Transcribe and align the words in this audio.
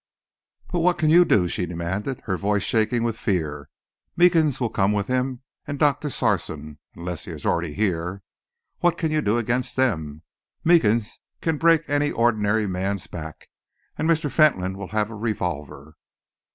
"But 0.71 0.79
what 0.79 0.97
can 0.97 1.11
you 1.11 1.23
do?" 1.25 1.47
she 1.47 1.67
demanded, 1.67 2.21
her 2.23 2.35
voice 2.35 2.63
shaking 2.63 3.03
with 3.03 3.19
fear. 3.19 3.69
"Meekins 4.17 4.59
will 4.59 4.71
come 4.71 4.93
with 4.93 5.05
him, 5.05 5.43
and 5.67 5.77
Doctor 5.77 6.09
Sarson, 6.09 6.79
unless 6.95 7.25
he 7.25 7.31
is 7.33 7.43
here 7.43 7.51
already. 7.51 8.19
What 8.79 8.97
can 8.97 9.11
you 9.11 9.21
do 9.21 9.37
against 9.37 9.75
them? 9.75 10.23
Meekins 10.63 11.19
can 11.39 11.59
break 11.59 11.87
any 11.87 12.09
ordinary 12.11 12.65
man's 12.65 13.05
back, 13.05 13.47
and 13.95 14.09
Mr. 14.09 14.31
Fentolin 14.31 14.75
will 14.75 14.87
have 14.87 15.11
a 15.11 15.15
revolver." 15.15 15.93